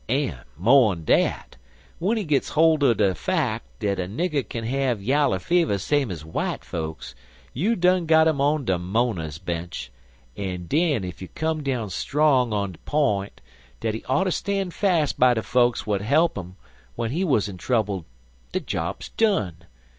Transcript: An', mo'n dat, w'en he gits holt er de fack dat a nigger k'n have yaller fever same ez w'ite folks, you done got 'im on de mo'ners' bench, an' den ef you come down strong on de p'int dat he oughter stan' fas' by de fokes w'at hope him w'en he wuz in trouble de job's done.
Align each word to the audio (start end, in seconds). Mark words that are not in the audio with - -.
An', 0.09 0.39
mo'n 0.57 1.03
dat, 1.05 1.57
w'en 1.99 2.17
he 2.17 2.23
gits 2.23 2.49
holt 2.49 2.81
er 2.81 2.95
de 2.95 3.13
fack 3.13 3.61
dat 3.77 3.99
a 3.99 4.07
nigger 4.07 4.41
k'n 4.41 4.63
have 4.65 4.99
yaller 4.99 5.37
fever 5.37 5.77
same 5.77 6.09
ez 6.09 6.21
w'ite 6.23 6.63
folks, 6.63 7.13
you 7.53 7.75
done 7.75 8.07
got 8.07 8.27
'im 8.27 8.41
on 8.41 8.65
de 8.65 8.79
mo'ners' 8.79 9.37
bench, 9.37 9.91
an' 10.35 10.65
den 10.65 11.05
ef 11.05 11.21
you 11.21 11.27
come 11.27 11.61
down 11.61 11.87
strong 11.91 12.51
on 12.51 12.71
de 12.71 12.79
p'int 12.79 13.41
dat 13.79 13.93
he 13.93 14.03
oughter 14.05 14.31
stan' 14.31 14.71
fas' 14.71 15.13
by 15.13 15.35
de 15.35 15.43
fokes 15.43 15.81
w'at 15.81 16.01
hope 16.01 16.35
him 16.35 16.55
w'en 16.95 17.11
he 17.11 17.23
wuz 17.23 17.41
in 17.47 17.57
trouble 17.57 18.07
de 18.53 18.59
job's 18.59 19.09
done. 19.09 19.53